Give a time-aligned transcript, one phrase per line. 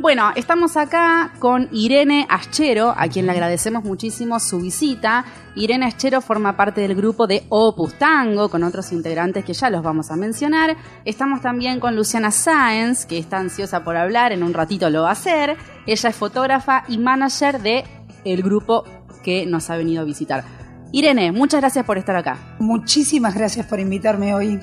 [0.00, 5.26] Bueno, estamos acá con Irene Aschero, a quien le agradecemos muchísimo su visita.
[5.54, 9.82] Irene Aschero forma parte del grupo de Opus Tango, con otros integrantes que ya los
[9.82, 10.74] vamos a mencionar.
[11.04, 15.10] Estamos también con Luciana Sáenz, que está ansiosa por hablar, en un ratito lo va
[15.10, 15.58] a hacer.
[15.86, 17.84] Ella es fotógrafa y manager de
[18.24, 18.84] el grupo
[19.22, 20.44] que nos ha venido a visitar.
[20.92, 22.56] Irene, muchas gracias por estar acá.
[22.58, 24.60] Muchísimas gracias por invitarme hoy.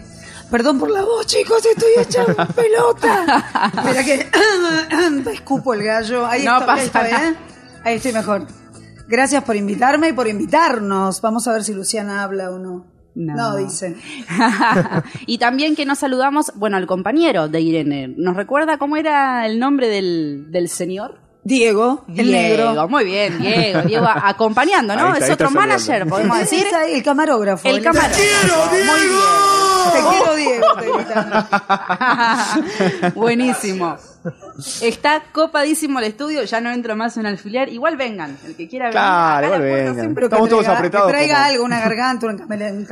[0.50, 2.26] Perdón por la voz, chicos, estoy hecha
[2.56, 3.72] pelota.
[3.76, 6.26] Espera que escupo el gallo.
[6.26, 7.36] Ahí No estoy, ahí pasa estoy, ¿eh?
[7.84, 8.48] Ahí estoy mejor.
[9.08, 11.22] Gracias por invitarme y por invitarnos.
[11.22, 12.86] Vamos a ver si Luciana habla o no.
[13.16, 13.58] No.
[13.58, 13.96] dice.
[15.26, 18.14] y también que nos saludamos, bueno, al compañero de Irene.
[18.16, 21.27] ¿Nos recuerda cómo era el nombre del, del señor?
[21.48, 22.90] Diego, el Diego, negro.
[22.90, 23.82] muy bien, Diego.
[23.84, 25.14] Diego acompañando, ¿no?
[25.14, 26.68] Está, es otro manager, podemos decir.
[26.68, 27.68] Es ahí el camarógrafo.
[27.70, 28.20] El camarógrafo.
[28.74, 30.68] Muy Te quiero, Diego.
[30.78, 31.48] te gritan.
[33.00, 33.14] bien.
[33.16, 33.96] Buenísimo.
[34.82, 37.70] Está copadísimo el estudio, ya no entro más en alfiler.
[37.70, 39.00] Igual vengan, el que quiera venir.
[39.00, 40.24] Claro, Acá igual la puerta vengan.
[40.24, 42.86] Estamos todos traiga- apretados Que traiga como- algo, una garganta, un, un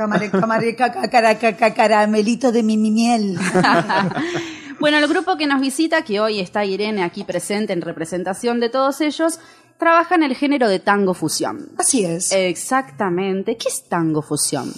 [1.74, 3.38] caramelito de mi mi miel.
[4.78, 8.68] Bueno, el grupo que nos visita, que hoy está Irene aquí presente en representación de
[8.68, 9.40] todos ellos,
[9.78, 11.70] trabaja en el género de tango fusión.
[11.78, 12.30] Así es.
[12.32, 13.56] Exactamente.
[13.56, 14.70] ¿Qué es tango fusión?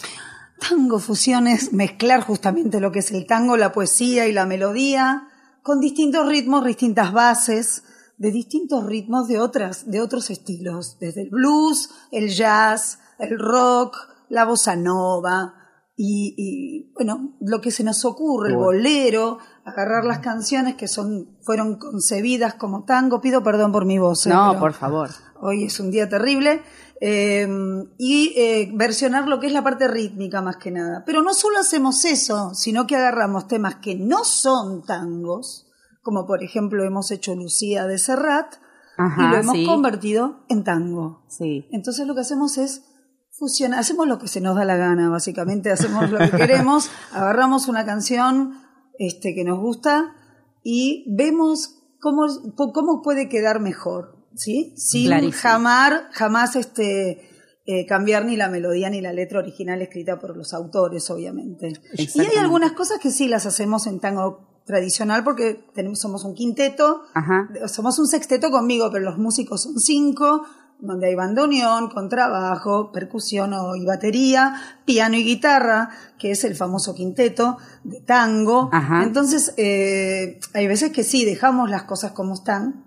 [0.69, 5.29] Tango fusión es mezclar justamente lo que es el tango, la poesía y la melodía,
[5.63, 7.83] con distintos ritmos, distintas bases,
[8.17, 13.97] de distintos ritmos de otras, de otros estilos, desde el blues, el jazz, el rock,
[14.29, 15.55] la bossa nova,
[16.01, 19.39] y, y, bueno, lo que se nos ocurre, el bolero,
[19.69, 24.27] agarrar las canciones que son, fueron concebidas como tango, pido perdón por mi voz.
[24.27, 25.11] eh, No, por favor.
[25.41, 26.63] hoy es un día terrible,
[27.01, 27.49] eh,
[27.97, 31.05] y eh, versionar lo que es la parte rítmica más que nada.
[31.07, 35.67] Pero no solo hacemos eso, sino que agarramos temas que no son tangos,
[36.03, 38.55] como por ejemplo hemos hecho Lucía de Serrat,
[38.99, 39.65] y lo hemos sí.
[39.65, 41.25] convertido en tango.
[41.29, 41.69] Sí.
[41.71, 42.83] Entonces lo que hacemos es
[43.31, 47.69] fusionar, hacemos lo que se nos da la gana, básicamente hacemos lo que queremos, agarramos
[47.69, 48.55] una canción
[48.99, 50.15] este, que nos gusta
[50.63, 52.27] y vemos cómo,
[52.57, 54.75] cómo puede quedar mejor, ¿sí?
[54.77, 55.41] Sin Clarísimo.
[55.41, 57.29] jamás, jamás este,
[57.67, 61.73] eh, cambiar ni la melodía ni la letra original escrita por los autores, obviamente.
[61.93, 66.35] Y hay algunas cosas que sí las hacemos en tango tradicional porque tenemos, somos un
[66.35, 67.49] quinteto, Ajá.
[67.69, 70.43] somos un sexteto conmigo, pero los músicos son cinco,
[70.81, 77.59] donde hay bandoneón, contrabajo, percusión y batería, piano y guitarra, que es el famoso quinteto
[77.85, 78.71] de tango.
[78.73, 79.03] Ajá.
[79.03, 82.85] Entonces, eh, hay veces que sí, dejamos las cosas como están,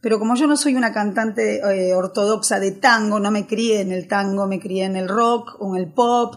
[0.00, 3.92] pero como yo no soy una cantante eh, ortodoxa de tango, no me crié en
[3.92, 6.36] el tango, me crié en el rock o en el pop,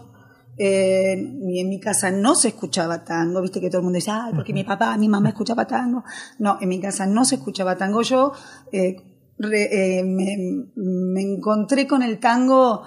[0.58, 4.10] eh, y en mi casa no se escuchaba tango, viste que todo el mundo dice,
[4.10, 6.02] ay, porque mi papá, mi mamá escuchaba tango.
[6.38, 8.02] No, en mi casa no se escuchaba tango.
[8.02, 8.32] Yo
[8.72, 8.96] eh,
[9.38, 12.82] re- eh, me, me encontré con el tango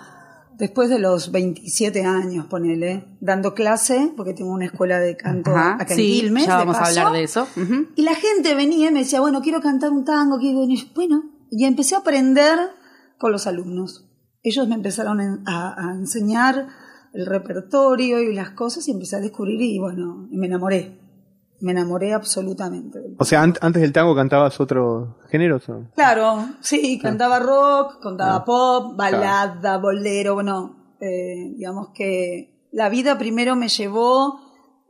[0.58, 5.76] después de los 27 años, ponele, dando clase, porque tengo una escuela de canto Ajá.
[5.76, 6.46] acá en Sí, Quilmes.
[6.48, 7.48] ya de vamos a hablar de eso.
[7.96, 10.66] Y la gente venía y me decía, bueno, quiero cantar un tango, quiero.
[10.96, 12.58] Bueno, y empecé a aprender
[13.18, 14.06] con los alumnos.
[14.44, 16.68] Ellos me empezaron a, a enseñar
[17.14, 20.99] el repertorio y las cosas y empecé a descubrir y bueno, y me enamoré.
[21.62, 23.00] Me enamoré absolutamente.
[23.18, 25.68] O sea, an- antes del tango cantabas otros géneros.
[25.70, 25.84] o?
[25.96, 33.18] Claro, sí, cantaba rock, cantaba Ah, pop, balada, bolero, bueno, eh, digamos que la vida
[33.18, 34.40] primero me llevó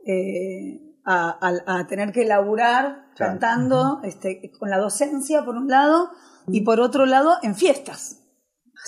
[0.06, 1.36] eh, a,
[1.66, 3.32] a- a tener que laburar Claro.
[3.32, 6.08] cantando, este, con la docencia por un lado
[6.46, 8.19] y por otro lado en fiestas.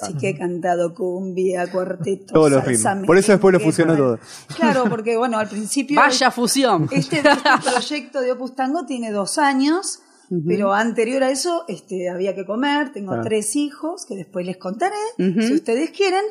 [0.00, 3.06] Así que he cantado cumbia, cuarteto, Todos los ritmos.
[3.06, 4.18] Por eso después lo fusionó todo.
[4.56, 6.88] Claro, porque bueno, al principio Vaya fusión.
[6.90, 7.30] este, este
[7.70, 10.00] proyecto de Opus Tango tiene dos años,
[10.48, 12.92] pero anterior a eso este, había que comer.
[12.92, 13.22] Tengo Claro.
[13.24, 16.24] tres hijos que después les contaré, si ustedes quieren.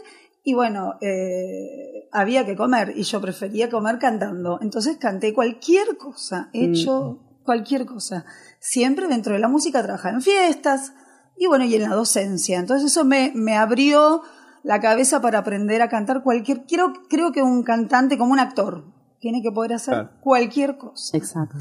[0.44, 4.58] Y bueno, eh, había que comer y yo prefería comer cantando.
[4.62, 8.26] Entonces canté cualquier cosa, he hecho cualquier cosa.
[8.60, 10.94] Siempre dentro de la música trabajaba en fiestas
[11.38, 12.60] y bueno, y en la docencia.
[12.60, 14.22] Entonces eso me, me abrió
[14.64, 16.66] la cabeza para aprender a cantar cualquier...
[16.68, 18.86] Creo, creo que un cantante como un actor
[19.20, 20.10] tiene que poder hacer Claro.
[20.22, 21.18] cualquier cosa.
[21.18, 21.58] Exacto.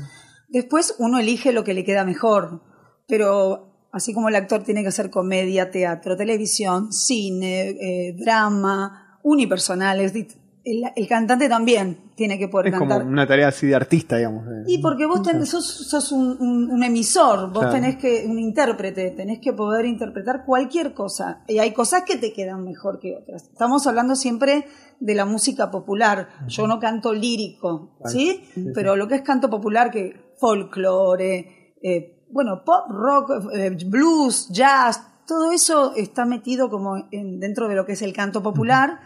[0.48, 2.62] Después uno elige lo que le queda mejor,
[3.06, 10.12] pero así como el actor tiene que hacer comedia, teatro, televisión, cine, eh, drama, unipersonales,
[10.64, 13.06] el, el cantante también tiene que poder Es como cantar.
[13.06, 14.44] una tarea así de artista, digamos.
[14.66, 17.72] Y porque vos tenés, sos, sos un, un- un emisor, vos Claro.
[17.72, 21.42] tenés que, un intérprete, tenés que poder interpretar cualquier cosa.
[21.48, 23.44] Y hay cosas que te quedan mejor que otras.
[23.44, 24.66] Estamos hablando siempre
[25.00, 26.28] de la música popular.
[26.48, 28.44] Yo no canto lírico, ¿sí?
[28.74, 35.02] Pero lo que es canto popular, que folclore, eh, bueno, pop, rock, eh, blues, jazz,
[35.26, 39.00] todo eso está metido como en- dentro de lo que es el canto popular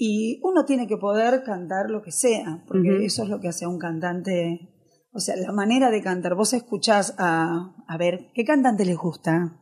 [0.00, 3.64] y uno tiene que poder cantar lo que sea, porque eso es lo que hace
[3.64, 4.70] a un cantante,
[5.12, 6.36] o sea, la manera de cantar.
[6.36, 9.56] Vos escuchás a, a ver, ¿qué cantante les gusta?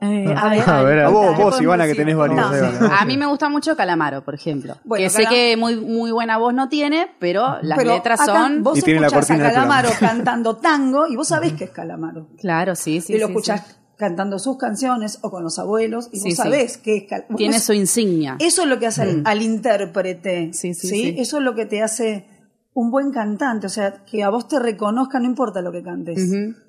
[0.00, 1.42] Eh, A ver, ver, a ver, vos, contá.
[1.44, 2.36] vos, Ivana, que tenés varios.
[2.80, 2.86] No.
[2.92, 4.74] A mí me gusta mucho Calamaro, por ejemplo.
[4.84, 8.32] Bueno, que sé que muy, muy buena voz no tiene, pero las Pero letras acá
[8.32, 8.64] son...
[8.64, 9.88] Vos Y tiene la escuchás cortina a Calamaro.
[9.90, 12.26] Calamaro cantando tango y vos sabés que es Calamaro.
[12.38, 13.14] Claro, sí, sí.
[13.14, 13.74] y lo sí, escuchás sí.
[13.96, 16.36] Cantando sus canciones o con los abuelos y Sí, vos sí.
[16.36, 17.36] sabés que es.
[17.36, 18.36] Tiene su insignia.
[18.40, 19.26] Eso es lo que hace al, Mm.
[19.26, 20.52] al intérprete.
[20.52, 21.14] Sí, sí, sí.
[21.18, 22.26] Eso es lo que te hace
[22.72, 23.66] un buen cantante.
[23.66, 26.20] O sea, que a vos te reconozca, no importa lo que cantes,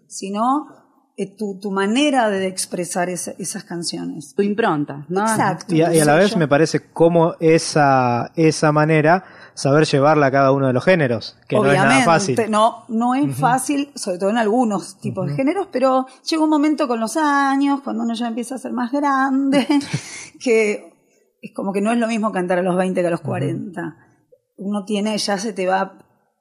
[0.07, 0.68] sino
[1.18, 4.33] eh, tu, tu manera de expresar esa- esas canciones.
[4.36, 5.22] Tu impronta, ¿no?
[5.22, 5.74] Exacto.
[5.74, 6.38] Y a, y a la vez yo.
[6.38, 9.24] me parece como esa, esa manera,
[9.56, 12.36] saber llevarla a cada uno de los géneros, que no es nada fácil.
[12.50, 16.88] No, no es fácil, sobre todo en algunos tipos de géneros, pero llega un momento
[16.88, 19.66] con los años, cuando uno ya empieza a ser más grande,
[20.44, 20.94] que
[21.42, 23.96] es como que no es lo mismo cantar a los 20 que a los 40.
[24.57, 25.98] Uno tiene, ya se te va,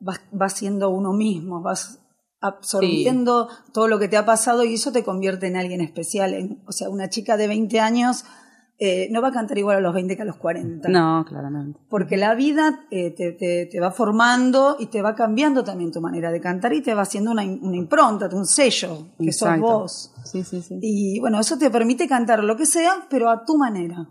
[0.06, 2.00] va, va siendo uno mismo, vas
[2.40, 6.34] absorbiendo todo lo que te ha pasado y eso te convierte en alguien especial.
[6.34, 8.24] En- o sea, una chica de 20 años
[8.78, 11.78] eh, no va a cantar igual a los 20 que a los 40 No, claramente.
[11.88, 16.00] porque la vida eh, te, te- te va formando y te va cambiando también tu
[16.00, 19.60] manera de cantar y te va haciendo una, una impronta, un sello, que sos Exacto.
[19.80, 20.14] vos.
[20.24, 20.78] Sí, sí, sí.
[20.82, 24.08] Y bueno, eso te permite cantar lo que sea, pero a tu manera.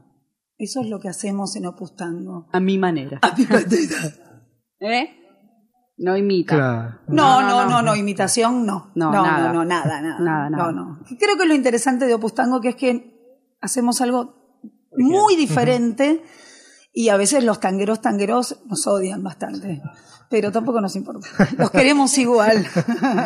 [0.58, 2.48] Eso es lo que hacemos en Opus Tango.
[2.54, 3.20] A mi manera.
[3.22, 3.70] A mi manera.
[4.80, 5.10] ¿Eh?
[5.98, 6.56] No imita.
[6.56, 7.00] Claro.
[7.08, 8.92] No, no, no, no, imitación no.
[8.96, 9.48] No, no, nada.
[9.48, 10.20] no, no, nada, nada.
[10.20, 10.72] Nada, nada.
[10.72, 11.00] No, no.
[11.20, 14.43] Creo que lo interesante de Opus Tango que es que hacemos algo
[14.98, 16.24] muy diferente
[16.94, 19.82] y a veces los tangueros tangueros nos odian bastante.
[20.30, 21.28] Pero tampoco nos importa.
[21.58, 22.66] Los queremos igual.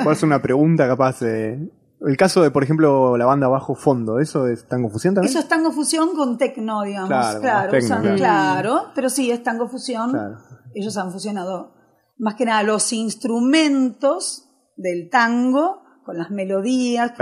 [0.04, 1.22] Puedo hacer una pregunta capaz.
[1.22, 1.58] eh,
[2.02, 5.32] el caso de, por ejemplo, la banda Bajo Fondo, ¿eso es tango fusión también?
[5.32, 7.10] Eso es tango fusión con tecno, digamos.
[7.10, 8.18] Claro, Claro, más tecno, usan- claro.
[8.18, 10.12] claro, pero sí, es tango fusión.
[10.12, 10.38] Claro.
[10.76, 11.74] Ellos han fusionado
[12.20, 17.14] más que nada los instrumentos del tango con las melodías,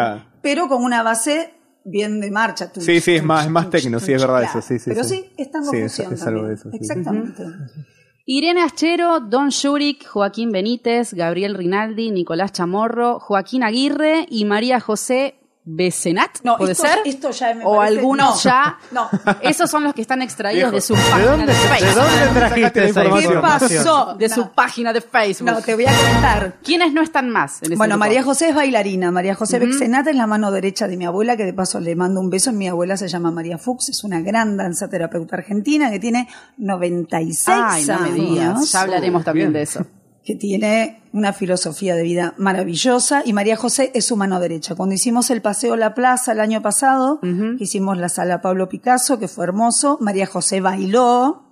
[0.41, 1.53] pero con una base
[1.85, 2.71] bien de marcha.
[2.71, 4.59] Tunch, Sí, sí, es más- es más tecno, sí, es verdad claro.
[4.59, 5.15] eso, sí, sí, Pero sí.
[5.15, 6.77] sí, es tango Sí, es- algo de eso, sí.
[6.81, 7.43] Exactamente.
[8.27, 15.35] Irene Achero, Don Shurik, Joaquín Benítez, Gabriel Rinaldi, Nicolás Chamorro, Joaquín Aguirre y María José
[15.67, 16.99] Becenat, No, ¿puede esto- ser?
[17.05, 18.41] esto ya me o parece- algunos no.
[18.51, 18.77] ya.
[18.91, 19.09] No.
[19.41, 20.75] Esos son los que están extraídos Viejo.
[20.75, 22.03] de su ¿De página dónde, de, de Facebook.
[22.03, 23.41] dónde trajiste esa ¿Qué información?
[23.41, 24.15] pasó?
[24.15, 25.49] De su página de Facebook.
[25.51, 26.57] No, te voy a contar.
[26.63, 27.99] ¿Quiénes no están más en ese Bueno, grupo?
[28.05, 29.09] María José es bailarina.
[29.11, 32.19] María José Bexenata es la mano derecha de mi abuela, que de paso le mando
[32.21, 32.51] un beso.
[32.51, 36.27] Mi abuela se llama María Fuchs, es una gran danza terapeuta argentina que tiene
[36.57, 38.55] 96 Ay, no me digas.
[38.57, 38.71] años.
[38.71, 39.83] Ya hablaremos también de eso.
[40.25, 44.73] que tiene una filosofía de vida maravillosa y María José es su mano derecha.
[44.73, 49.19] Cuando hicimos el paseo La Plaza el año pasado, que hicimos la sala Pablo Picasso,
[49.19, 51.43] que fue hermoso, María José bailó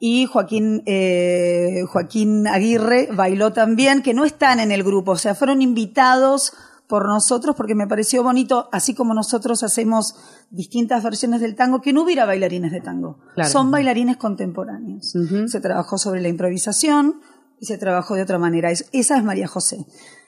[0.00, 5.34] y Joaquín, eh, Joaquín Aguirre bailó también, que no están en el grupo, o sea,
[5.34, 6.54] fueron invitados
[6.88, 10.16] por nosotros porque me pareció bonito, así como nosotros hacemos
[10.50, 13.18] distintas versiones del tango, que no hubiera bailarines de tango.
[13.34, 13.50] Claro.
[13.50, 15.14] Son bailarines contemporáneos.
[15.46, 17.20] Se trabajó sobre la improvisación
[17.64, 18.70] y se trabajó de otra manera.
[18.70, 19.86] Es- esa es María José,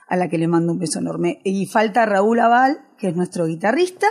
[0.08, 1.40] a la que le mando un beso enorme.
[1.44, 4.06] Y falta Raúl Aval, que es nuestro guitarrista,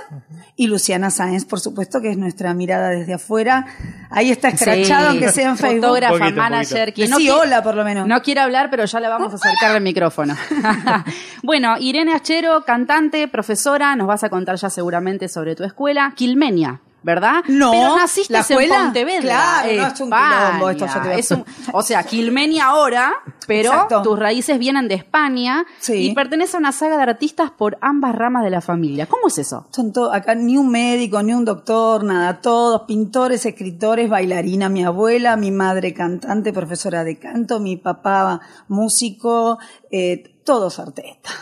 [0.56, 3.65] y Luciana Sáenz, por supuesto, que es nuestra mirada desde afuera.
[4.12, 5.17] Ahí está escrachado, Sí.
[5.17, 5.82] aunque sea en Facebook.
[5.82, 6.89] Fotógrafa, poquito, manager.
[6.89, 6.96] poquito.
[6.96, 8.08] que Decí qui- hola, por lo menos.
[8.08, 10.36] No quiere hablar, pero ya le vamos a acercar el micrófono.
[11.44, 16.13] bueno, Irene Achero, cantante, profesora, nos vas a contar ya seguramente sobre tu escuela.
[16.15, 17.44] Quilmenia, ¿verdad?
[17.48, 18.76] No, Pero naciste ¿la en escuela?
[18.86, 19.22] Pontevedra.
[19.22, 23.14] Claro, no, es un quilombo, esto ya te Es un- o sea, Quilmenia ahora,
[23.46, 24.02] pero Exacto.
[24.02, 26.10] tus raíces vienen de España Sí.
[26.10, 29.06] y pertenece a una saga de artistas por ambas ramas de la familia.
[29.06, 29.68] ¿Cómo es eso?
[29.72, 34.84] Son to- acá ni un médico, ni un doctor, nada, todos pintores, escritores, bailarina, mi
[34.84, 39.60] abuela, mi madre cantante, profesora de canto, mi papá músico,
[39.92, 41.34] eh, todos artistas.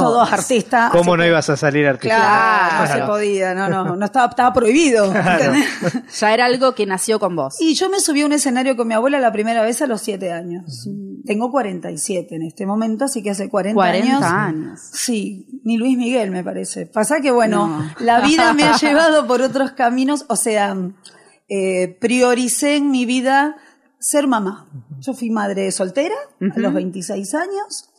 [0.00, 0.90] Todos artistas.
[0.90, 2.16] ¿Cómo Así no ibas a salir artista?
[2.16, 5.12] Claro, no se podía, no, no, no estaba, estaba prohibido.
[6.20, 7.56] Ya era algo que nació con vos.
[7.60, 10.00] Y yo me subí a un escenario con mi abuela la primera vez a los
[10.00, 10.88] siete años.
[11.24, 14.80] Tengo 47 en este momento, así que hace 40, 40 años.
[14.92, 16.86] Sí, ni Luis Miguel me parece.
[16.86, 17.90] Pasa que, bueno, No.
[17.98, 20.76] la vida me ha llevado por otros caminos, o sea,
[21.48, 23.56] eh, prioricé en mi vida
[23.98, 24.68] ser mamá.
[25.00, 27.90] Yo fui madre soltera a los 26 años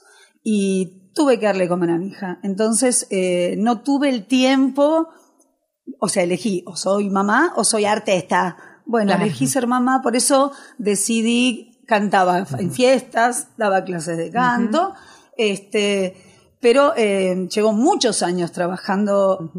[0.43, 2.39] y tuve que darle de comer a mi hija.
[2.43, 5.09] Entonces, eh, no tuve el tiempo,
[5.99, 8.55] o sea, elegí o soy mamá o soy artista.
[8.85, 9.23] Bueno, Claro.
[9.25, 14.93] elegí ser mamá, por eso decidí, cantaba en fiestas, daba clases de canto,
[15.37, 16.15] este,
[16.61, 19.51] pero eh, llegó muchos años trabajando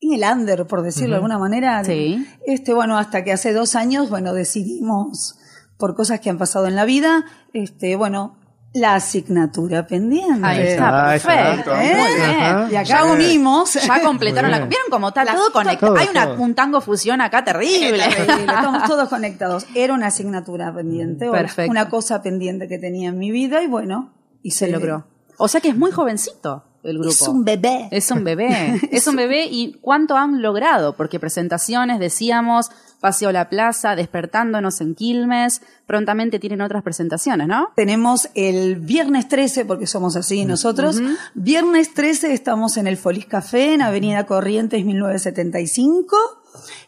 [0.00, 1.82] en el under, por decirlo de alguna manera.
[1.84, 2.24] Sí.
[2.46, 5.38] Este, bueno, hasta que hace dos años, bueno, decidimos,
[5.76, 8.38] por cosas que han pasado en la vida, este, bueno,
[8.74, 10.44] la asignatura pendiente.
[10.44, 11.28] Ahí está, Ahí está.
[11.28, 11.74] perfecto.
[11.76, 11.94] ¿Eh?
[11.96, 12.30] Muy bien.
[12.42, 12.68] Ajá.
[12.70, 13.74] Y acá unimos.
[13.74, 14.58] Ya completaron la.
[14.66, 15.96] ¿Vieron cómo está todo conectado?
[15.96, 18.04] Hay una, un tango fusión acá terrible.
[18.18, 19.64] Estamos todos conectados.
[19.74, 21.70] Era una asignatura pendiente, o Perfecto.
[21.70, 24.12] una cosa pendiente que tenía en mi vida y bueno,
[24.42, 25.06] y Se logró.
[25.38, 27.10] O sea que es muy jovencito el grupo.
[27.10, 27.88] Es un bebé.
[27.90, 28.80] Es un bebé.
[28.90, 34.94] es un bebé y cuánto han logrado, porque presentaciones, decíamos, Paseo La Plaza, Despertándonos en
[34.94, 37.68] Quilmes, prontamente tienen otras presentaciones, ¿no?
[37.76, 41.02] Tenemos el viernes 13, porque somos así nosotros.
[41.34, 46.16] Viernes 13 estamos en el Folis Café, en Avenida Corrientes 1975.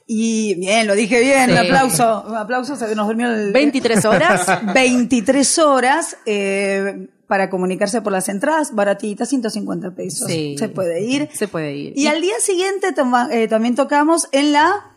[0.06, 1.56] Y bien, lo dije bien, Sí.
[1.56, 3.52] aplauso, un aplauso, se nos durmió el...
[3.52, 4.46] 23 horas.
[4.72, 10.26] 23 horas eh, para comunicarse por las entradas, baratitas, 150 pesos.
[10.28, 10.56] Sí.
[10.58, 11.28] Se puede ir.
[11.32, 11.92] Se puede ir.
[11.96, 14.92] Y al día siguiente toma- eh, también tocamos en la...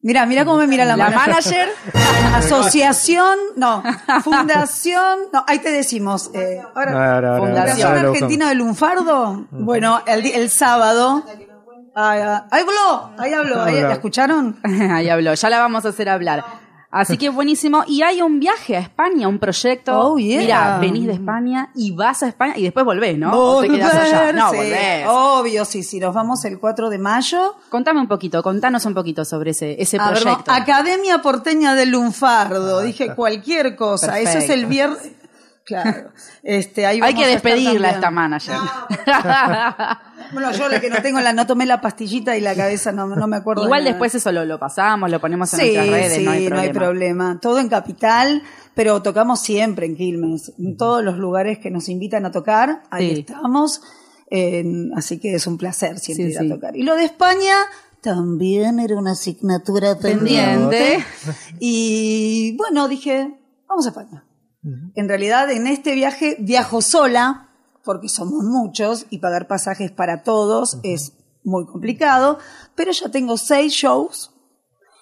[0.00, 1.68] Mira, mira cómo me mira la, La manager.
[2.34, 3.82] Asociación, no,
[4.22, 6.30] fundación, no, ahí te decimos.
[6.34, 9.46] eh, ahora, Ahora, ahora, ahora, Fundación Argentina del Lunfardo.
[9.50, 11.24] Bueno, el, el sábado.
[11.94, 14.56] Ahí, ahí habló, ahí habló, ahí, ¿la escucharon?
[14.62, 16.44] Ahí habló, ya la vamos a hacer hablar.
[16.90, 17.84] Así que buenísimo.
[17.86, 19.98] Y hay un viaje a España, un proyecto.
[19.98, 20.40] Oh, yeah.
[20.40, 23.30] Mira, venís de España y vas a España y después volvés, ¿no?
[23.32, 24.32] ¿O te quedás allá?
[24.32, 24.56] No, sí.
[24.56, 25.06] volvés.
[25.06, 27.56] Obvio, sí, sí, nos vamos el 4 de mayo.
[27.68, 30.50] Contame un poquito, contanos un poquito sobre ese, ese A ver, no, proyecto.
[30.50, 32.80] Academia Porteña del Lunfardo.
[32.80, 34.18] Dije cualquier cosa.
[34.20, 35.12] Eso es el viernes.
[35.68, 36.12] Claro.
[36.42, 38.56] Este, ahí Hay que despedirla a esta manager.
[40.32, 43.06] Bueno, yo la que no tengo la, no tomé la pastillita y la cabeza no,
[43.06, 43.64] no me acuerdo.
[43.64, 46.70] Igual después eso lo, lo pasamos, lo ponemos en Sí, nuestras redes, sí, no hay
[46.70, 47.38] problema.
[47.40, 48.42] Todo en Capital,
[48.74, 50.52] pero tocamos siempre en Quilmes.
[50.58, 53.20] En todos los lugares que nos invitan a tocar, ahí Sí.
[53.20, 53.80] estamos.
[54.30, 56.76] Eh, así que es un placer siempre ir a tocar.
[56.76, 57.54] Y lo de España
[58.02, 60.76] también era una asignatura pendiente.
[60.76, 61.04] Pendiente.
[61.58, 63.34] Y bueno, dije,
[63.66, 64.24] vamos a España.
[64.62, 67.48] En realidad, en este viaje viajo sola,
[67.84, 71.12] porque somos muchos y pagar pasajes para todos es
[71.44, 72.38] muy complicado,
[72.74, 74.32] pero ya tengo seis shows.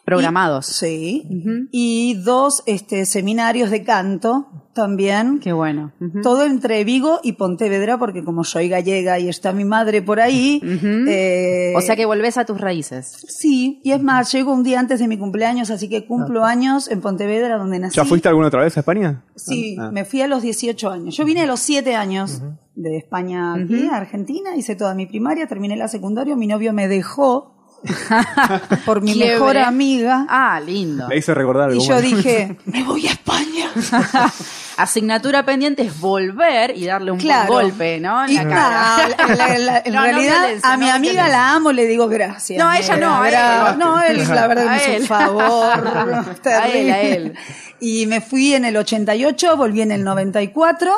[0.06, 0.66] Programados.
[0.66, 1.68] Sí.
[1.72, 5.40] Y dos este, seminarios de canto también.
[5.40, 5.92] Qué bueno.
[6.22, 10.60] Todo entre Vigo y Pontevedra, porque como soy gallega y está mi madre por ahí.
[11.08, 13.24] eh, O sea que volvés a tus raíces.
[13.28, 16.88] Sí, y es más, llego un día antes de mi cumpleaños, así que cumplo años
[16.88, 17.96] en Pontevedra, donde nací.
[17.96, 19.24] ¿Ya fuiste alguna otra vez a España?
[19.34, 19.90] Sí, Ah.
[19.92, 21.16] me fui a los 18 años.
[21.16, 22.42] Yo vine a los 7 años
[22.76, 26.86] de España aquí, a Argentina, hice toda mi primaria, terminé la secundaria, mi novio me
[26.86, 27.55] dejó
[28.84, 29.32] por mi Quiebre.
[29.34, 30.26] mejor amiga.
[30.28, 31.08] Ah, lindo.
[31.08, 32.08] Le hice recordar algo y yo bueno.
[32.16, 33.70] dije, me voy a España.
[34.78, 37.52] Asignatura pendiente es volver y darle un buen Claro.
[37.52, 38.24] golpe, ¿no?
[38.24, 38.70] En Y la cara.
[38.70, 41.72] nada, la- la- la- en No, no realidad, violencia, a mi no amiga la amo,
[41.72, 42.58] le digo gracias.
[42.62, 43.78] No, a ella no, a él.
[43.78, 45.64] No, él, la verdad, me hizo un favor.
[46.44, 47.34] A él, a él.
[47.80, 50.92] Y me fui en el 88, volví en el 94.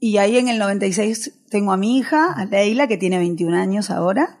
[0.00, 3.90] Y ahí en el 96 tengo a mi hija, a Leila, que tiene 21 años
[3.90, 4.38] ahora.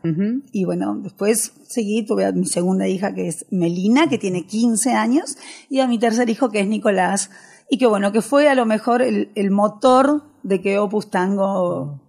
[0.52, 4.92] Y bueno, después seguí, tuve a mi segunda hija, que es Melina, que tiene 15
[4.92, 5.36] años,
[5.68, 7.30] y a mi tercer hijo, que es Nicolás.
[7.68, 12.00] Y que bueno, que fue a lo mejor el, el motor de que Opus Tango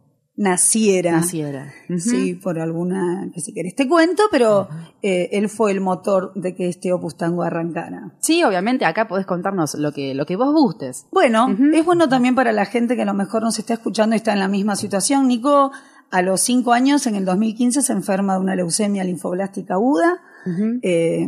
[0.42, 1.12] naciera.
[1.12, 1.74] Naciera.
[1.98, 4.70] Sí, por alguna, que si querés te cuento, pero
[5.02, 8.14] eh, él fue el motor de que este Opus Tango arrancara.
[8.22, 11.08] Sí, obviamente acá podés contarnos lo que, lo que vos gustes.
[11.12, 14.18] Bueno, es bueno también para la gente que a lo mejor nos está escuchando y
[14.18, 15.28] está en la misma situación.
[15.28, 15.72] Nico,
[16.10, 20.22] a los cinco años, en el 2015, se enferma de una leucemia linfoblástica aguda.
[20.82, 21.28] eh,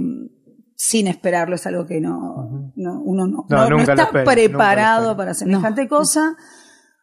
[0.84, 4.10] sin esperarlo, es algo que no, no- uno no, No, no- está
[4.48, 6.36] preparado para semejante cosa.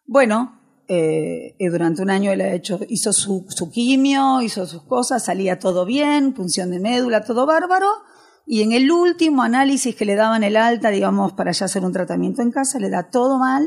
[0.06, 0.57] Bueno,
[0.88, 5.58] eh, durante un año él ha hecho, hizo su, su quimio, hizo sus cosas, salía
[5.58, 7.88] todo bien, punción de médula, todo bárbaro.
[8.46, 11.92] Y en el último análisis que le daban el alta, digamos, para ya hacer un
[11.92, 13.66] tratamiento en casa, le da todo mal,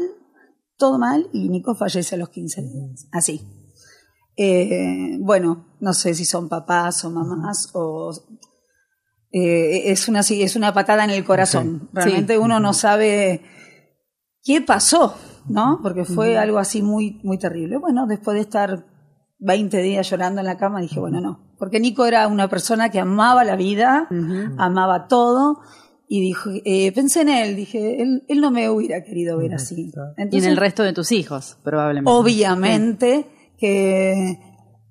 [0.78, 3.08] todo mal, y Nico fallece a los 15 días.
[3.12, 3.42] Así.
[4.36, 8.12] Eh, bueno, no sé si son papás o mamás o
[9.32, 11.90] eh, es una es una patada en el corazón.
[11.94, 13.42] Realmente uno no sabe
[14.42, 15.16] qué pasó,
[15.48, 15.80] ¿no?
[15.82, 17.78] Porque fue algo así muy muy terrible.
[17.78, 18.86] Bueno, después de estar
[19.40, 23.00] 20 días llorando en la cama dije, bueno, no, porque Nico era una persona que
[23.00, 24.08] amaba la vida,
[24.58, 25.62] amaba todo
[26.08, 29.92] y dijo, eh, pensé en él, dije, él, él no me hubiera querido ver así.
[30.30, 32.12] Y en el resto de tus hijos, probablemente.
[32.12, 34.38] obviamente que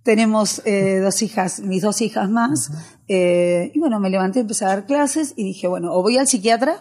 [0.02, 2.72] tenemos eh, dos hijas, mis dos hijas más.
[3.06, 6.26] eh, y bueno, me levanté, empecé a dar clases y dije, bueno, o voy al
[6.26, 6.76] psiquiatra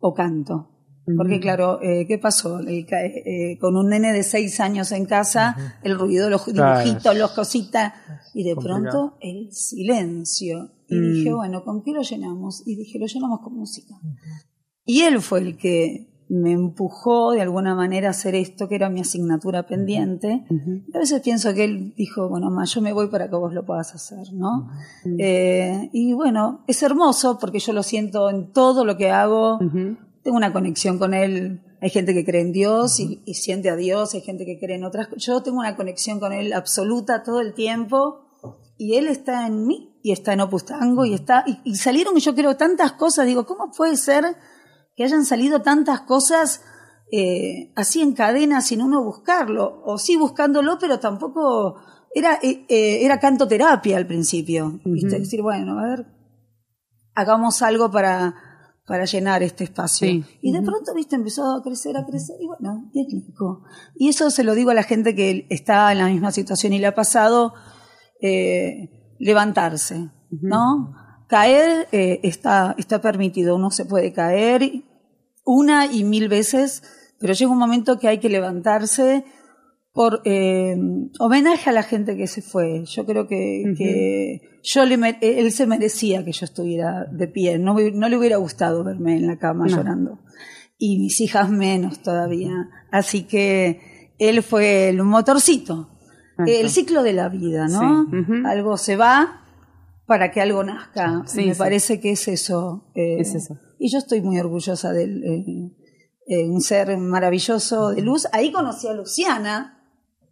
[0.00, 0.68] o canto.
[1.16, 2.60] Porque claro, eh, ¿qué pasó?
[2.60, 6.78] El ca- eh, con un nene de seis años en casa, el ruido, los Claro.
[6.80, 7.92] dibujitos, los cositas,
[8.34, 8.80] y de Complicado.
[8.90, 10.70] pronto el silencio.
[10.88, 11.12] Y Mm.
[11.12, 12.62] dije, bueno, ¿con qué lo llenamos?
[12.66, 13.94] Y dije, lo llenamos con música.
[14.84, 18.88] Y él fue el que me empujó de alguna manera a hacer esto, que era
[18.88, 20.44] mi asignatura pendiente.
[20.48, 23.52] Y a veces pienso que él dijo, bueno, ma, yo me voy para que vos
[23.52, 24.68] lo puedas hacer, ¿no?
[25.18, 29.58] Eh, y bueno, es hermoso porque yo lo siento en todo lo que hago.
[30.22, 31.62] Tengo una conexión con él.
[31.80, 34.76] Hay gente que cree en Dios y, y siente a Dios, hay gente que cree
[34.76, 35.24] en otras cosas.
[35.24, 38.30] Yo tengo una conexión con él absoluta todo el tiempo
[38.80, 42.16] y él está en mí y está en Opus Tango y está y, y salieron
[42.16, 43.26] yo creo tantas cosas.
[43.26, 44.24] Digo, ¿cómo puede ser
[44.96, 46.62] que hayan salido tantas cosas
[47.12, 49.82] eh, así en cadena sin uno buscarlo?
[49.84, 51.76] O sí buscándolo, pero tampoco
[52.14, 54.80] era eh, eh, era canto terapia al principio.
[54.84, 55.18] ¿viste?
[55.18, 56.06] Decir, bueno, a ver,
[57.14, 58.34] hagamos algo para,
[58.90, 60.08] para llenar este espacio.
[60.08, 60.24] Sí.
[60.42, 63.62] Y de pronto, viste, empezó a crecer, a crecer, y bueno, y es rico.
[63.94, 66.80] Y eso se lo digo a la gente que está en la misma situación y
[66.80, 67.54] le ha pasado
[68.20, 70.92] eh, levantarse, ¿no?
[71.28, 74.82] Caer eh, está, está permitido, uno se puede caer
[75.44, 76.82] una y mil veces,
[77.20, 79.24] pero llega un momento que hay que levantarse
[79.92, 80.76] por eh,
[81.18, 82.84] homenaje a la gente que se fue.
[82.84, 87.58] Yo creo que, que yo le él se merecía que yo estuviera de pie.
[87.58, 90.20] No, no le hubiera gustado verme en la cama llorando.
[90.78, 92.52] Y mis hijas menos todavía.
[92.90, 95.88] Así que él fue el motorcito.
[96.46, 98.06] El ciclo de la vida, ¿no?
[98.10, 98.42] Sí.
[98.46, 99.42] Algo se va
[100.06, 101.22] para que algo nazca.
[101.26, 101.58] Sí, Me sí.
[101.58, 102.90] parece que es eso.
[102.94, 103.58] eh, Es eso.
[103.78, 105.22] Y yo estoy muy orgullosa de él.
[105.24, 105.76] eh,
[106.28, 108.26] eh, un ser maravilloso de luz.
[108.32, 109.79] Ahí conocí a Luciana.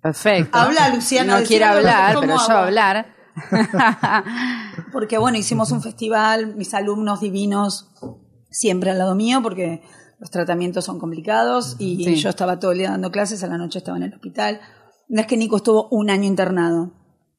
[0.02, 0.56] Perfecto.
[0.56, 2.58] Habla, Luciana, No quiere hablar, ¿cómo pero yo hago?
[2.66, 3.14] hablar.
[4.92, 7.90] porque bueno, hicimos un festival, mis alumnos divinos
[8.50, 9.82] siempre al lado mío, porque
[10.18, 12.16] los tratamientos son complicados y Sí.
[12.16, 14.60] yo estaba todo el día dando clases, a la noche estaba en el hospital.
[15.08, 16.92] No es que Nico estuvo un año internado,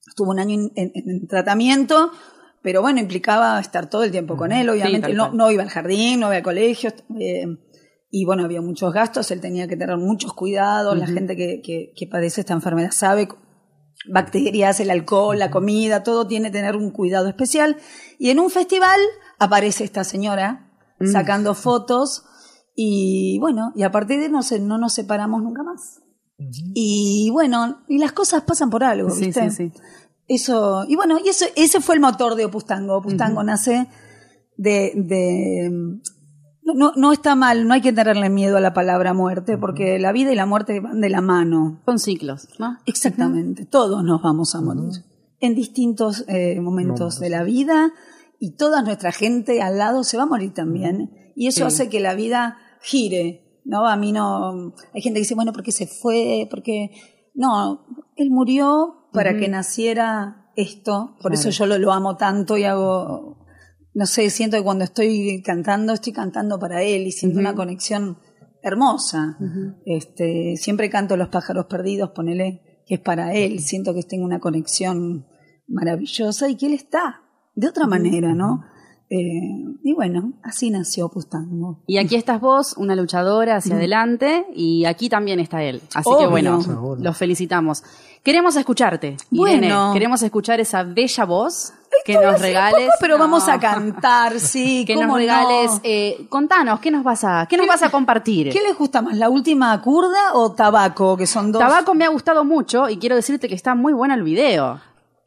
[0.07, 2.11] estuvo un año en, en- en tratamiento,
[2.61, 5.13] pero bueno, implicaba estar todo el tiempo con él, obviamente.
[5.13, 6.91] no, no iba al jardín, no iba al colegio.
[7.19, 7.45] eh,
[8.11, 11.91] y bueno, había muchos gastos, él tenía que tener muchos cuidados, la gente que, que-
[11.95, 13.27] que padece esta enfermedad sabe
[14.09, 17.77] bacterias, el alcohol, la comida, todo tiene que tener un cuidado especial.
[18.17, 18.99] Y en un festival
[19.39, 20.71] aparece esta señora
[21.11, 22.23] sacando fotos
[22.75, 26.01] y bueno, y a partir de no, se- no nos separamos nunca más.
[26.73, 29.49] Y bueno, y las cosas pasan por algo, Sí, ¿viste?
[29.51, 29.79] sí, sí.
[30.27, 32.95] Eso, y bueno, y eso, ese fue el motor de Opus Tango.
[32.97, 33.87] Opus Tango nace
[34.57, 35.99] de, de
[36.73, 40.11] no, no, está mal, no hay que tenerle miedo a la palabra muerte, porque la
[40.11, 41.81] vida y la muerte van de la mano.
[41.85, 42.77] Son ciclos, ¿no?
[42.85, 45.03] Exactamente, todos nos vamos a morir
[45.41, 47.93] en distintos eh, momentos de la vida
[48.39, 51.11] y toda nuestra gente al lado se va a morir también.
[51.35, 51.63] Y eso Sí.
[51.63, 53.87] hace que la vida gire, ¿no?
[53.87, 54.73] A mí no...
[54.93, 56.47] Hay gente que dice, bueno, ¿por qué se fue?
[56.49, 56.91] Porque...
[57.33, 57.85] No,
[58.17, 63.38] él murió para que naciera esto, por eso yo lo, lo amo tanto y hago...
[63.93, 68.17] No sé, siento que cuando estoy cantando, estoy cantando para él y siento una conexión
[68.61, 69.37] hermosa.
[69.85, 73.59] este, siempre canto Los pájaros perdidos, ponele que es para él.
[73.59, 75.25] Siento que tengo una conexión
[75.67, 77.21] maravillosa y que él está
[77.55, 78.63] de otra manera, ¿no?
[79.11, 79.41] Eh,
[79.83, 81.83] y bueno, así nació Opus Tango.
[81.87, 85.81] Y aquí estás vos, una luchadora hacia adelante, y aquí también está él.
[85.95, 86.61] Así que bueno,
[86.99, 87.83] los felicitamos.
[88.23, 89.91] Queremos escucharte, Bueno.
[89.93, 91.73] Queremos escuchar esa bella voz
[92.17, 92.85] que nos regales.
[92.85, 93.23] poco, pero No.
[93.23, 94.83] vamos a cantar, sí.
[94.87, 95.17] Que ¿cómo nos no?
[95.17, 95.71] regales.
[95.83, 98.49] eh, contanos, ¿qué nos vas a, qué nos vas a compartir?
[98.51, 101.15] ¿Qué les gusta más, la última curda o tabaco?
[101.17, 101.59] Que son dos.
[101.61, 104.79] Tabaco me ha gustado mucho y quiero decirte que está muy bueno el video.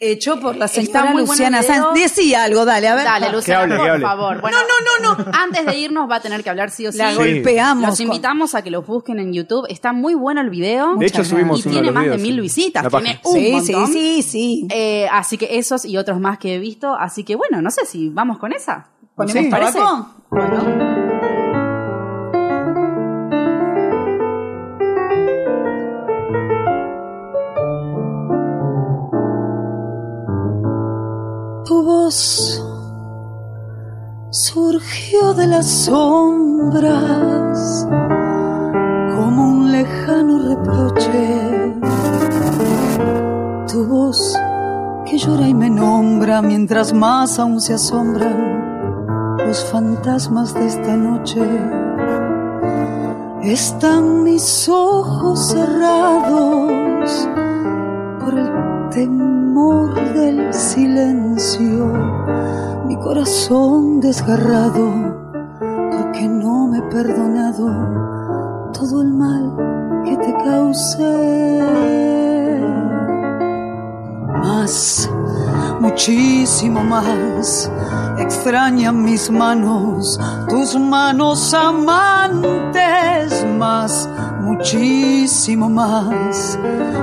[0.05, 1.63] Hecho por la señora Luciana.
[1.63, 1.87] Sáenz.
[1.95, 3.05] Decía algo, dale, a ver.
[3.05, 4.41] Dale, Luciana, hable, por favor.
[4.41, 5.31] Bueno, No, no, no, no.
[5.33, 6.99] Antes de irnos va a tener que hablar sí o sí.
[6.99, 7.17] La Sí.
[7.17, 7.87] golpeamos.
[7.89, 9.65] Los con- invitamos a que los busquen en YouTube.
[9.69, 10.97] Está muy bueno el video.
[10.97, 12.83] De hecho, subimos y uno tiene de los más de mil visitas.
[12.83, 13.87] la Tiene un Sí, montón.
[13.87, 14.67] sí, sí, sí.
[14.71, 16.95] Eh, así que esos y otros más que he visto.
[16.97, 18.89] Así que bueno, no sé si vamos con esa.
[19.15, 19.79] ¿Ponemos ¿Les parece?
[19.79, 21.32] Bueno.
[35.63, 37.57] Las sombras
[39.15, 41.71] como un lejano reproche.
[43.71, 44.37] Tu voz
[45.07, 51.41] que llora y me nombra mientras más aún se asombran los fantasmas de esta noche.
[53.45, 57.29] Están mis ojos cerrados
[58.19, 58.51] por el
[58.91, 61.87] temor del silencio,
[62.85, 65.22] mi corazón desgarrado
[66.93, 71.71] perdonado todo el mal que te causé.
[74.43, 75.09] Más,
[75.81, 77.71] muchísimo más,
[78.19, 84.07] extrañan mis manos, tus manos amantes, más,
[84.43, 86.59] muchísimo más,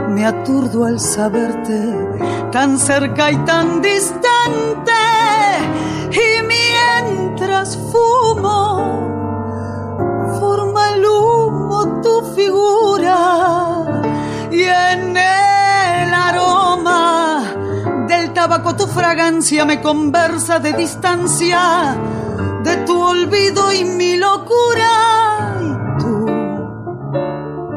[0.10, 1.96] me aturdo al saberte
[2.52, 4.92] tan cerca y tan distante,
[6.12, 8.79] y mientras fumo,
[14.52, 17.44] y en el aroma
[18.08, 21.98] del tabaco tu fragancia me conversa de distancia
[22.64, 25.58] de tu olvido y mi locura.
[25.62, 26.26] Y tú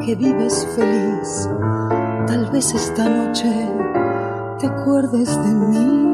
[0.05, 1.49] que vives feliz
[2.27, 3.53] tal vez esta noche
[4.61, 6.09] te acuerdes de mí.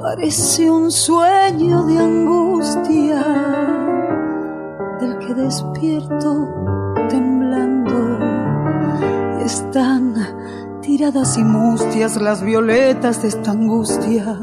[0.00, 3.71] Parece un sueño de angustia
[5.34, 6.48] despierto
[7.08, 8.18] temblando.
[9.44, 10.14] Están
[10.80, 14.38] tiradas y mustias las violetas de esta angustia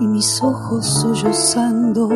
[0.00, 2.08] y mis ojos sollozando.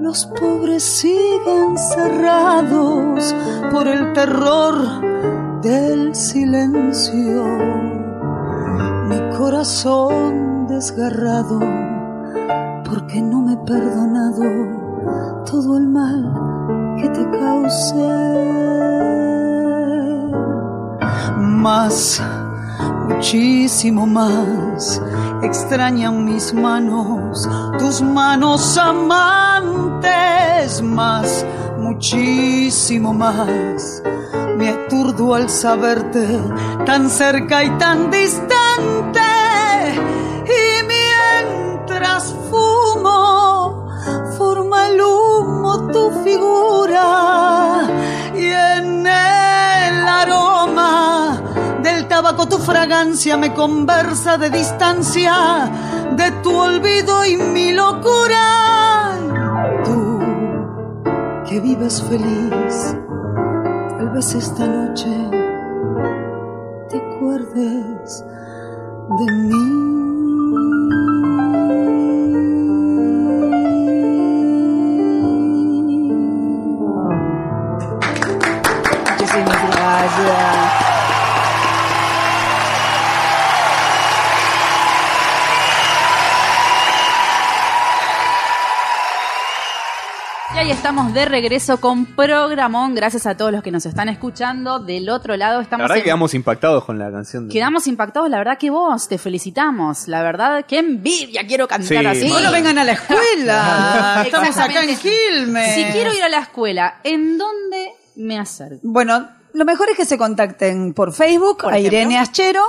[0.00, 3.34] Los pobres siguen cerrados
[3.70, 7.44] por el terror del silencio.
[9.08, 11.60] Mi corazón desgarrado
[12.88, 14.79] porque no me he perdonado
[15.44, 16.32] todo el mal
[17.00, 17.96] que te causé.
[21.38, 22.22] Más,
[23.08, 25.02] muchísimo más,
[25.42, 27.48] extrañan mis manos,
[27.78, 30.10] tus manos amantes,
[30.82, 31.44] más,
[31.78, 34.02] muchísimo más.
[34.56, 36.38] Me aturdo al saberte
[36.84, 39.20] tan cerca y tan distante.
[40.44, 43.39] Y mientras fumo,
[45.92, 47.88] tu figura.
[48.34, 51.40] Y en el aroma
[51.82, 55.70] del tabaco tu fragancia me conversa de distancia
[56.12, 59.16] de tu olvido y mi locura.
[59.84, 60.20] Tú
[61.48, 62.96] que vives feliz,
[63.98, 65.10] tal vez esta noche
[66.88, 68.24] te acuerdes
[69.18, 70.19] de mí.
[90.66, 92.94] Y estamos de regreso con programón.
[92.94, 94.78] Gracias a todos los que nos están escuchando.
[94.78, 97.48] Del otro lado La estamos verdad que en- quedamos impactados con la canción.
[97.48, 100.06] de- Quedamos impactados, la verdad que vos, te felicitamos.
[100.06, 102.20] La verdad, qué envidia quiero cantar Sí, así.
[102.20, 102.34] bueno.
[102.34, 104.22] Bueno, vengan a la escuela.
[104.24, 104.96] Estamos acá en.
[104.98, 105.74] Quilmes.
[105.74, 108.80] Si quiero ir a la escuela, ¿en dónde me acerco?
[108.82, 111.98] Bueno, lo mejor es que se contacten por Facebook Por a ejemplo.
[111.98, 112.62] Irene Aschero.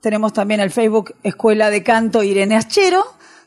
[0.00, 3.04] Tenemos también el Facebook Escuela de Canto Irene Aschero.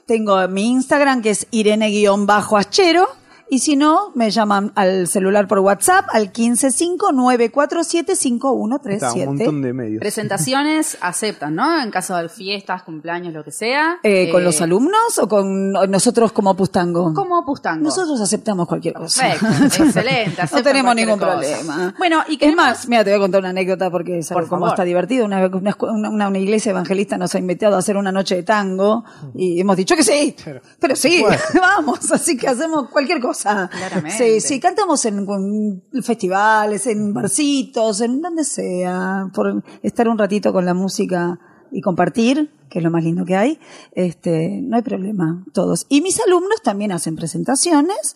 [0.07, 3.09] Tengo mi Instagram que es Irene-Aschero.
[3.47, 8.91] Y si no, me llaman al celular por WhatsApp al 155-947-5137.
[8.91, 9.99] Está, un montón de medios.
[9.99, 11.81] Presentaciones aceptan, ¿no?
[11.81, 13.97] En caso de fiestas, cumpleaños, lo que sea.
[14.03, 17.13] Eh, ¿Con Eh, los alumnos o con nosotros como Pustango?
[17.13, 17.83] Como Pustango.
[17.83, 19.23] Nosotros aceptamos cualquier cosa.
[19.39, 21.31] Perfecto, excelente, no tenemos ningún cosa.
[21.33, 21.93] problema.
[21.97, 24.47] Bueno, y es queremos- más, mira, te voy a contar una anécdota porque es Por
[24.47, 25.25] como está divertido.
[25.25, 25.75] Una, una-
[26.09, 29.03] una- una iglesia evangelista nos ha invitado a hacer una noche de tango
[29.35, 30.35] y hemos dicho que sí.
[30.79, 31.23] Pero sí,
[31.61, 33.34] vamos, así que hacemos cualquier cosa.
[33.43, 34.17] Claramente.
[34.17, 40.51] Sí, sí, cantamos en, con festivales, en barcitos, en donde sea, por estar un ratito
[40.53, 41.39] con la música
[41.71, 43.59] y compartir, que es lo más lindo que hay,
[43.93, 45.85] este, no hay problema, todos.
[45.89, 48.15] Y mis alumnos también hacen presentaciones,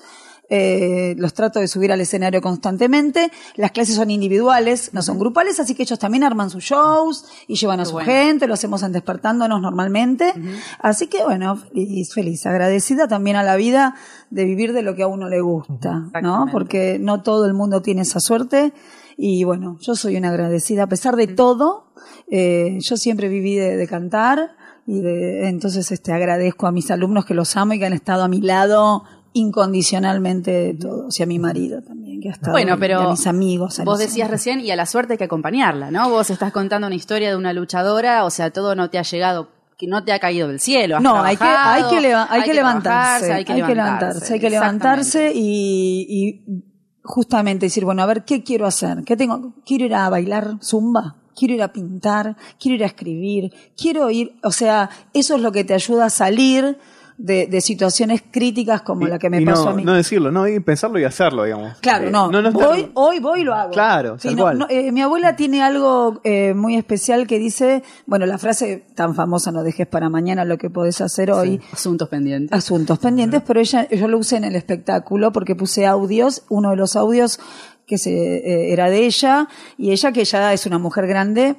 [0.49, 5.59] eh, los trato de subir al escenario constantemente, las clases son individuales, no son grupales,
[5.59, 8.11] así que ellos también arman sus shows y llevan a su bueno.
[8.11, 10.33] gente, lo hacemos en despertándonos normalmente,
[10.79, 13.95] así que bueno, feliz, feliz, agradecida también a la vida
[14.29, 16.47] de vivir de lo que a uno le gusta, ¿no?
[16.51, 18.73] Porque no todo el mundo tiene esa suerte
[19.17, 21.91] y bueno, yo soy una agradecida, a pesar de todo,
[22.31, 24.55] eh, yo siempre viví de, de cantar
[24.87, 28.23] y de, entonces este agradezco a mis alumnos que los amo y que han estado
[28.23, 32.79] a mi lado incondicionalmente todos y a mi marido también que ha estado Bueno, y
[32.79, 35.91] pero a mis amigos a vos decías recién y a la suerte hay que acompañarla,
[35.91, 36.09] ¿no?
[36.09, 39.49] Vos estás contando una historia de una luchadora, o sea, todo no te ha llegado,
[39.77, 40.97] que no te ha caído del cielo.
[40.97, 44.49] has no hay que hay que, leva- hay que levantarse hay que levantarse hay que
[44.49, 46.63] levantarse y, y
[47.03, 51.15] justamente decir bueno a ver qué quiero hacer qué tengo quiero ir a bailar zumba
[51.35, 55.51] quiero ir a pintar quiero ir a escribir quiero ir o sea eso es lo
[55.51, 56.77] que te ayuda a salir
[57.21, 59.83] de, de situaciones críticas como Y- la que me pasó no, a mí.
[59.83, 61.77] No decirlo, no, y pensarlo y hacerlo, digamos.
[61.81, 62.31] Claro, Eh, no.
[62.31, 63.71] estar- voy, hoy voy y lo hago.
[63.71, 68.25] Claro, Sí, no, no, eh, mi abuela tiene algo eh, muy especial que dice, bueno,
[68.25, 71.59] la frase tan famosa, no dejes para mañana lo que podés hacer hoy.
[71.73, 72.57] Asuntos pendientes.
[72.57, 76.77] Asuntos pendientes, pero ella, yo lo usé en el espectáculo porque puse audios, uno de
[76.77, 77.37] los audios
[77.85, 81.57] que se, eh, era de ella, y ella que ya es una mujer grande,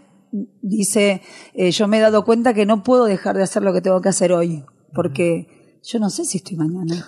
[0.62, 1.22] dice,
[1.54, 4.00] eh, yo me he dado cuenta que no puedo dejar de hacer lo que tengo
[4.00, 7.06] que hacer hoy, porque yo no sé si estoy mañana.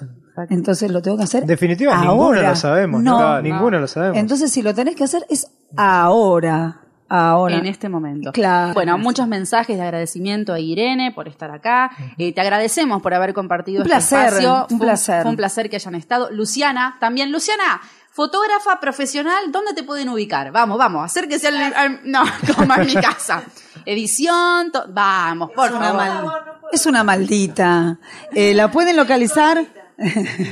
[0.49, 2.11] Entonces lo tengo que hacer En definitiva, ahora.
[2.11, 3.03] ninguno lo sabemos.
[3.03, 4.17] No, No, ninguno lo sabemos.
[4.19, 6.79] Entonces si lo tenés que hacer es ahora.
[7.15, 7.57] Ahora.
[7.57, 8.33] En este momento.
[8.33, 8.73] Claro.
[8.73, 11.91] Bueno, muchos mensajes de agradecimiento a Irene por estar acá.
[12.17, 14.67] Eh, te agradecemos por haber compartido Un este placer, espacio.
[14.71, 15.23] un Fue placer.
[15.23, 16.31] Fue un placer que hayan estado.
[16.31, 17.31] Luciana, también.
[17.31, 20.53] Luciana, fotógrafa profesional, ¿dónde te pueden ubicar?
[20.53, 22.23] Vamos, vamos, acérquese al, al- No,
[22.57, 23.43] como en mi casa.
[23.85, 26.52] Edición, to- vamos, por favor.
[26.73, 27.99] Es una maldita.
[28.35, 29.65] Eh, ¿La pueden localizar?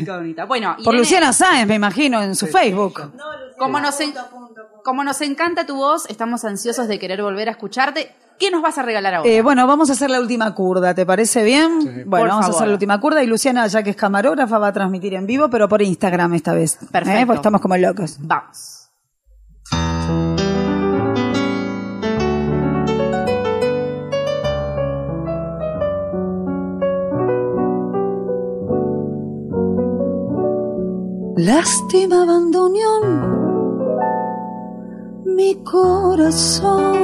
[0.01, 0.45] Incógnita.
[0.45, 3.13] Bueno, Por Irene, Luciana Sáenz, me imagino, en su Facebook.
[3.59, 4.15] Como nos, en-
[4.85, 8.15] como nos encanta tu voz, estamos ansiosos de querer volver a escucharte.
[8.39, 9.29] ¿Qué nos vas a regalar ahora?
[9.29, 12.05] Eh, bueno, vamos a hacer la última curda, ¿te parece bien?
[12.07, 14.69] Bueno, Por vamos a hacer la última curda y Luciana, ya que es camarógrafa, va
[14.69, 16.79] a transmitir en vivo, pero por Instagram esta vez.
[16.83, 16.87] ¿eh?
[16.91, 17.27] Perfecto.
[17.27, 18.17] Porque estamos como locos.
[18.21, 18.89] Vamos.
[31.41, 33.03] Lástima abandonión
[35.25, 36.99] mi corazón,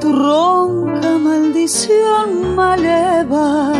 [0.00, 3.72] tu ronca maldición maleva,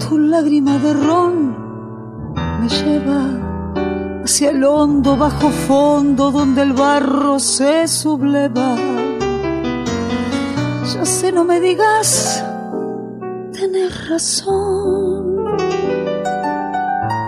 [0.00, 1.56] tu lágrima de ron
[2.60, 3.22] me lleva
[4.24, 8.74] hacia el hondo bajo fondo donde el barro se subleva.
[10.92, 12.42] Ya sé, no me digas,
[13.52, 16.05] tenés razón.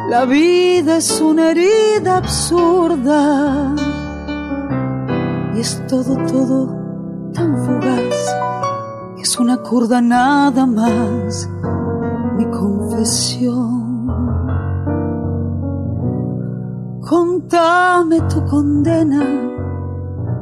[0.09, 3.75] La vida es una herida absurda
[5.55, 8.39] y es todo, todo tan fugaz
[9.29, 11.49] es una curda nada más,
[12.39, 14.07] mi confesión.
[17.01, 19.23] Contame tu condena,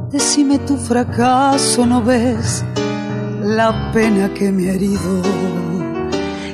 [0.09, 2.63] decime tu fracaso, no ves
[3.41, 5.21] la pena que me ha herido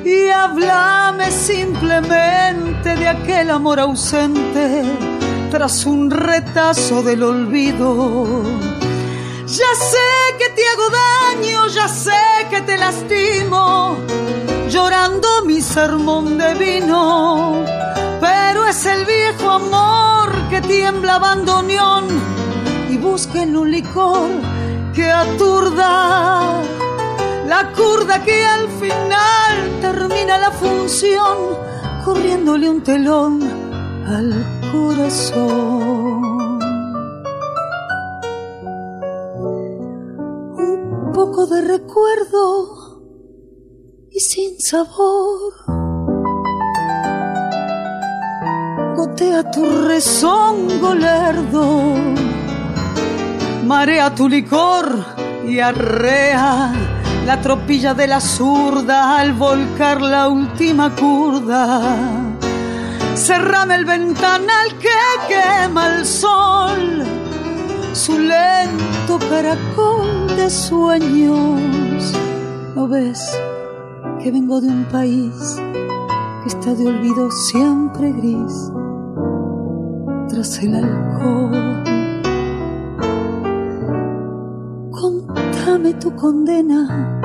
[0.04, 4.82] y háblame simplemente de aquel amor ausente
[5.50, 8.42] tras un retazo del olvido.
[9.46, 12.12] Ya sé que te hago daño, ya sé
[12.50, 13.96] que te lastimo,
[14.68, 17.64] llorando mi sermón de vino,
[18.20, 22.06] pero es el viejo amor que tiembla bandoneón
[22.90, 24.28] y busca en un licor
[24.94, 26.60] que aturda
[27.54, 31.36] la curda que al final termina la función
[32.04, 33.32] corriéndole un telón
[34.16, 34.28] al
[34.72, 36.24] corazón.
[40.68, 42.44] Un poco de recuerdo
[44.10, 45.52] y sin sabor.
[48.96, 51.64] Gotea tu rezongo lerdo,
[53.64, 54.86] marea tu licor
[55.46, 61.80] y arrea la tropilla de la zurda al volcar la última curda.
[63.14, 64.88] Cerrame el ventanal que
[65.28, 67.04] quema el sol,
[67.92, 72.12] su lento caracol de sueños.
[72.74, 73.20] ¿No ves
[74.22, 75.56] que vengo de un país
[76.42, 78.70] que está de olvido siempre gris
[80.28, 81.73] tras el alcohol?
[85.92, 87.20] Tu condena,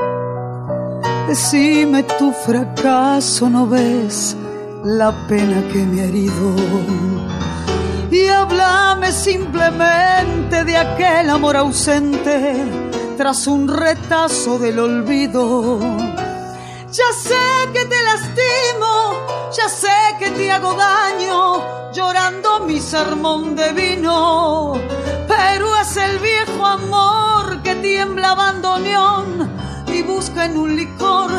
[1.28, 4.36] decime tu fracaso, no ves
[4.84, 6.56] la pena que me ha herido.
[8.12, 12.56] Y háblame simplemente de aquel amor ausente
[13.17, 15.80] tras un retazo del olvido.
[16.91, 19.13] Ya sé que te lastimo,
[19.52, 24.74] ya sé que te hago daño, llorando mi sermón de vino.
[25.41, 29.49] Pero es el viejo amor que tiembla bandoneón
[29.88, 31.32] y busca en un licor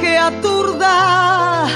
[0.00, 1.66] que aturda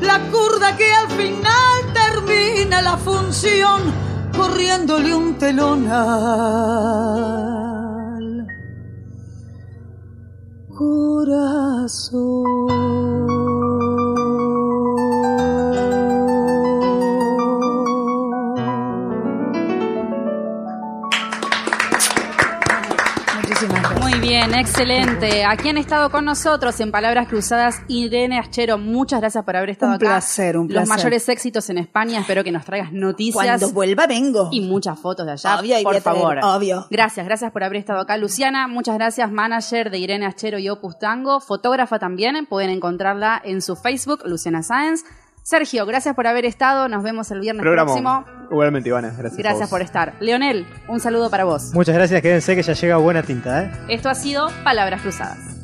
[0.00, 3.82] la curda que al final termina la función
[4.34, 6.06] corriéndole un telón al
[10.74, 12.30] corazón.
[24.46, 25.44] Bien, excelente.
[25.44, 28.78] Aquí han estado con nosotros en Palabras Cruzadas Irene Aschero.
[28.78, 30.06] Muchas gracias por haber estado Un acá.
[30.06, 30.88] placer, un Los placer.
[30.88, 32.20] mayores éxitos en España.
[32.20, 34.48] Espero que nos traigas noticias Cuando vuelva vengo.
[34.52, 35.58] y muchas fotos de allá.
[35.60, 36.38] Obvio, por traer, favor.
[36.42, 36.86] obvio.
[36.90, 38.16] Gracias, gracias por haber estado acá.
[38.16, 39.30] Luciana, muchas gracias.
[39.30, 41.40] Manager de Irene Aschero y Opus Tango.
[41.40, 42.46] Fotógrafa también.
[42.46, 45.04] Pueden encontrarla en su Facebook, Luciana Sáenz.
[45.42, 46.88] Sergio, gracias por haber estado.
[46.88, 48.24] Nos vemos el viernes próximo.
[48.50, 49.36] Igualmente, Ivana, gracias.
[49.36, 50.14] Gracias por estar.
[50.20, 51.72] Leonel, un saludo para vos.
[51.72, 53.70] Muchas gracias, quédense que ya llega buena tinta, ¿eh?
[53.88, 55.59] Esto ha sido Palabras Cruzadas.